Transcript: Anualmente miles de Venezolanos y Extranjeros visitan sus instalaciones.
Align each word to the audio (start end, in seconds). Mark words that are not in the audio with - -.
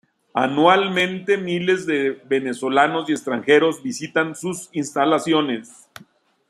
Anualmente 0.33 1.37
miles 1.37 1.85
de 1.85 2.19
Venezolanos 2.25 3.07
y 3.07 3.11
Extranjeros 3.11 3.83
visitan 3.83 4.33
sus 4.35 4.67
instalaciones. 4.73 5.87